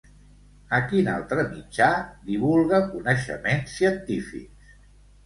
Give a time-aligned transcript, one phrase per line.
[0.77, 1.89] A quin altre mitjà
[2.29, 4.81] divulga coneixements científics?